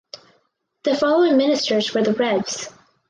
[0.83, 2.69] The following ministers were the Revs.